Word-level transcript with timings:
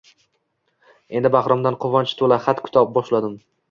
Endi 1.21 1.33
Bahromdan 1.37 1.79
quvonch 1.87 2.19
to`la 2.25 2.43
xat 2.51 2.67
kuta 2.69 2.89
boshladim 2.99 3.43